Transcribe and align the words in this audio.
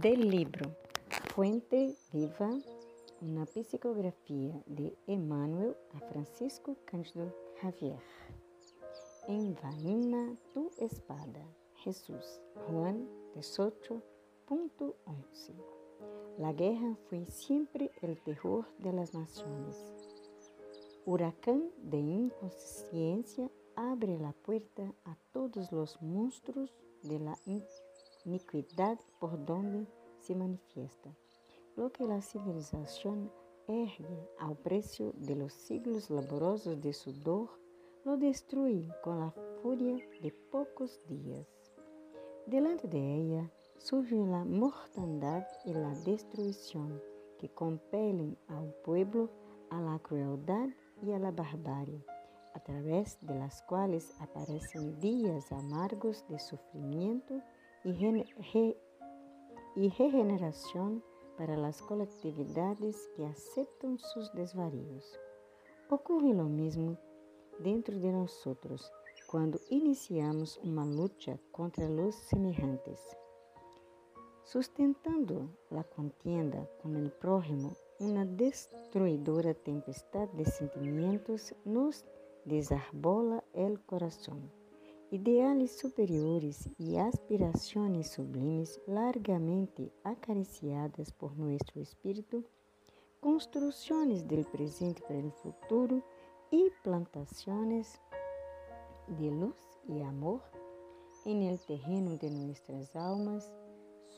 Del 0.00 0.28
libro 0.28 0.74
Fuente 1.34 1.94
Viva, 2.12 2.50
una 3.20 3.46
psicografía 3.46 4.60
de 4.66 4.96
Emmanuel 5.06 5.76
a 5.94 6.00
Francisco 6.00 6.76
Cândido 6.84 7.32
Javier. 7.60 8.00
Envaina 9.28 10.36
tu 10.52 10.70
espada, 10.78 11.46
Jesús. 11.76 12.40
Juan 12.68 13.08
18.11. 13.34 14.02
La 16.38 16.52
guerra 16.52 16.96
fue 17.08 17.24
siempre 17.26 17.90
el 18.02 18.20
terror 18.22 18.66
de 18.78 18.92
las 18.92 19.14
naciones. 19.14 19.76
Huracán 21.06 21.70
de 21.78 21.98
inconsciencia 21.98 23.50
abre 23.76 24.18
la 24.18 24.32
puerta 24.32 24.92
a 25.04 25.16
todos 25.32 25.72
los 25.72 26.00
monstruos 26.02 26.74
de 27.02 27.20
la 27.20 27.38
iniquidad 28.26 28.98
por 29.18 29.42
donde 29.46 29.86
se 30.18 30.34
manifiesta. 30.34 31.14
Lo 31.76 31.90
que 31.92 32.04
la 32.04 32.20
civilización 32.20 33.30
ergue 33.68 34.28
ao 34.38 34.54
precio 34.54 35.12
de 35.14 35.34
los 35.34 35.52
siglos 35.52 36.10
laborosos 36.10 36.80
de 36.80 36.92
sudor, 36.92 37.48
lo 38.04 38.16
destruye 38.16 38.88
con 39.02 39.18
la 39.18 39.30
furia 39.62 39.96
de 40.22 40.32
pocos 40.50 41.00
días. 41.08 41.46
Delante 42.46 42.86
de 42.86 43.16
ella 43.16 43.50
surge 43.78 44.14
la 44.14 44.44
mortandad 44.44 45.44
y 45.64 45.74
la 45.74 45.92
destrucción 46.04 47.02
que 47.38 47.48
compelen 47.48 48.38
al 48.48 48.72
pueblo 48.84 49.30
a 49.70 49.80
la 49.80 49.98
crueldad 49.98 50.68
y 51.02 51.12
a 51.12 51.18
la 51.18 51.32
barbarie, 51.32 52.04
a 52.54 52.60
través 52.60 53.18
de 53.20 53.34
las 53.34 53.62
cuales 53.62 54.14
aparecen 54.20 54.98
días 55.00 55.50
amargos 55.52 56.24
de 56.28 56.38
sufrimiento 56.38 57.42
y, 57.84 57.92
re 57.92 58.76
y 59.74 59.88
regeneración 59.90 61.02
para 61.36 61.56
las 61.56 61.82
colectividades 61.82 63.08
que 63.16 63.26
aceptan 63.26 63.98
sus 63.98 64.32
desvaríos. 64.32 65.18
Ocurre 65.90 66.34
lo 66.34 66.44
mismo 66.44 66.98
dentro 67.60 67.98
de 67.98 68.12
nosotros 68.12 68.90
quando 69.26 69.58
iniciamos 69.70 70.58
uma 70.62 70.84
luta 70.84 71.38
contra 71.52 71.88
los 71.88 72.14
semejantes. 72.14 73.00
Sustentando 74.44 75.50
la 75.70 75.82
contienda 75.82 76.68
con 76.80 76.94
el 76.94 77.10
prójimo, 77.10 77.76
una 77.98 78.24
destruidora 78.24 79.54
tempestad 79.54 80.28
de 80.28 80.44
sentimientos 80.44 81.54
nos 81.64 82.04
desarbola 82.44 83.42
el 83.52 83.80
corazón. 83.84 84.52
Ideales 85.12 85.78
superiores 85.78 86.68
e 86.80 86.98
aspirações 86.98 88.10
sublimes 88.10 88.76
largamente 88.88 89.92
acariciadas 90.02 91.12
por 91.12 91.38
nosso 91.38 91.78
espírito, 91.78 92.44
construções 93.20 94.24
do 94.24 94.44
presente 94.50 95.00
para 95.02 95.24
o 95.24 95.30
futuro 95.30 96.02
e 96.50 96.72
plantações 96.82 98.00
de 99.08 99.30
luz 99.30 99.78
e 99.88 100.02
amor 100.02 100.42
em 101.24 101.48
el 101.48 101.58
terreno 101.58 102.18
de 102.18 102.28
nossas 102.28 102.96
almas 102.96 103.48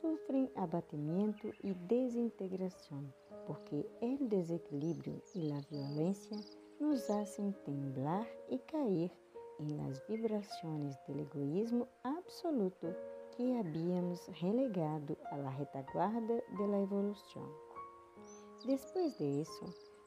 sofrem 0.01 0.51
abatimento 0.55 1.53
e 1.63 1.75
desintegração, 1.75 3.05
porque 3.47 3.87
o 4.01 4.25
desequilíbrio 4.27 5.23
e 5.35 5.53
a 5.53 5.61
violência 5.71 6.39
nos 6.81 7.11
hacen 7.11 7.53
temblar 7.65 8.27
e 8.49 8.59
cair 8.59 9.11
em 9.61 9.77
las 9.77 10.01
vibrações 10.07 10.97
do 11.07 11.19
egoísmo 11.21 11.89
absoluto 12.05 12.95
que 13.33 13.59
habíamos 13.59 14.27
relegado 14.29 15.17
a 15.31 15.37
la 15.37 15.51
retaguarda 15.51 16.43
de 16.57 16.67
la 16.67 16.81
evolução. 16.81 17.49
Depois 18.67 19.17
de 19.17 19.43
isso, 19.43 19.65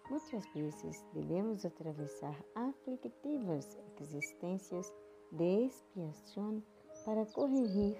muitas 0.10 0.46
vezes 0.54 1.06
devemos 1.14 1.66
atravessar 1.66 2.38
aflictivas 2.56 3.78
existências 4.00 4.94
de 5.32 5.66
expiação 5.66 6.62
para 7.06 7.26
corrigir 7.28 7.98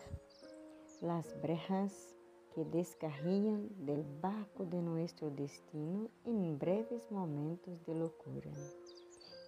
las 1.02 1.32
brejas 1.42 2.16
que 2.54 2.66
descarriam 2.66 3.68
del 3.78 4.04
barco 4.22 4.66
de 4.66 4.82
nuestro 4.82 5.30
destino 5.30 6.12
em 6.26 6.54
breves 6.56 7.10
momentos 7.10 7.80
de 7.86 7.94
loucura. 7.94 8.52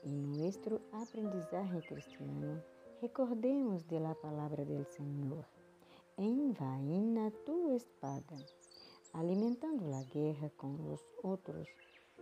Em 0.05 0.11
nosso 0.11 0.81
aprendizagem 0.91 1.79
cristiano, 1.79 2.61
recordemos 2.99 3.85
de 3.85 3.97
la 3.97 4.13
palavra 4.13 4.65
del 4.65 4.83
Senhor. 4.83 5.45
Envaina 6.17 7.31
tu 7.45 7.69
espada. 7.69 8.35
Alimentando 9.13 9.93
a 9.93 10.03
guerra 10.03 10.51
com 10.57 10.73
os 10.91 11.01
outros, 11.23 11.69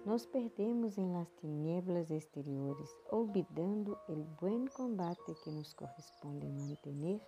nos 0.05 0.27
perdemos 0.27 0.95
em 0.99 1.11
las 1.11 1.31
tinieblas 1.37 2.11
exteriores, 2.11 2.95
olvidando 3.09 3.97
el 4.09 4.25
buen 4.39 4.67
combate 4.67 5.33
que 5.43 5.49
nos 5.49 5.73
corresponde 5.73 6.47
mantener 6.49 7.19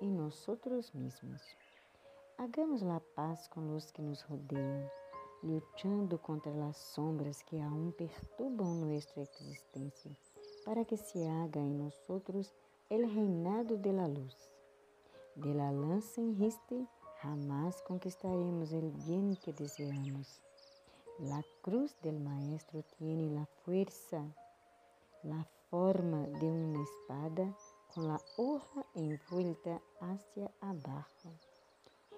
em 0.00 0.10
nós 0.10 0.46
mesmos. 0.94 1.42
Hagamos 2.38 2.80
la 2.80 3.00
paz 3.14 3.46
com 3.48 3.76
os 3.76 3.90
que 3.90 4.00
nos 4.00 4.22
rodeiam 4.22 5.01
lutando 5.42 6.18
contra 6.18 6.52
as 6.68 6.76
sombras 6.76 7.42
que 7.42 7.60
aún 7.60 7.92
perturbam 7.92 8.74
nossa 8.74 9.20
existência, 9.20 10.16
para 10.64 10.84
que 10.84 10.96
se 10.96 11.18
haga 11.26 11.58
em 11.58 11.70
nós 11.70 11.94
el 12.88 13.04
reinado 13.12 13.76
de 13.76 13.92
la 13.92 14.06
luz. 14.06 14.36
De 15.34 15.52
la 15.54 15.70
lança 15.70 16.20
en 16.20 16.34
riste 16.38 16.86
jamás 17.22 17.80
conquistaremos 17.82 18.72
el 18.72 18.90
bien 18.90 19.34
que 19.36 19.52
deseamos. 19.52 20.40
La 21.18 21.42
cruz 21.62 21.96
del 22.02 22.20
Maestro 22.20 22.82
tiene 22.98 23.30
la 23.30 23.46
fuerza, 23.64 24.22
la 25.22 25.44
forma 25.70 26.26
de 26.38 26.50
una 26.50 26.82
espada 26.82 27.56
con 27.94 28.08
la 28.08 28.20
hoja 28.36 28.84
envuelta 28.94 29.80
hacia 30.00 30.50
abajo. 30.60 31.30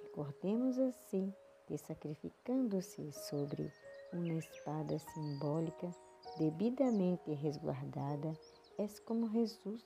Recordemos 0.02 0.78
assim 0.78 1.32
que 1.66 1.78
sacrificando-se 1.78 3.12
sobre 3.12 3.72
uma 4.12 4.34
espada 4.34 4.98
simbólica 4.98 5.90
devidamente 6.38 7.32
resguardada, 7.32 8.32
é 8.78 8.86
como 9.04 9.30
Jesus 9.30 9.82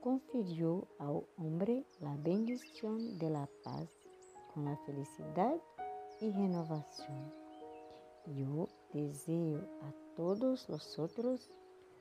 conferiu 0.00 0.86
ao 0.98 1.24
homem 1.38 1.84
a 2.02 2.16
bendição 2.16 2.96
de 3.18 3.28
la 3.28 3.46
paz 3.62 3.88
com 4.52 4.68
a 4.68 4.76
felicidade 4.84 5.60
e 6.20 6.28
renovação. 6.30 7.32
Eu 8.26 8.68
desejo 8.92 9.62
a 9.82 9.92
todos 10.16 10.68
os 10.68 10.98
outros 10.98 11.50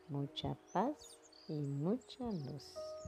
muita 0.09 0.57
paz 0.73 1.19
e 1.49 1.53
muita 1.53 2.23
luz. 2.23 2.98